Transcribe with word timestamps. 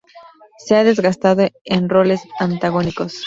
Se 0.57 0.75
ha 0.75 0.83
destacado 0.83 1.45
en 1.63 1.87
roles 1.87 2.21
antagónicos. 2.39 3.13